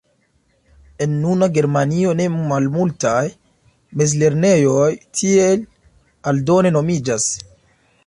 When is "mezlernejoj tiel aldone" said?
4.03-6.77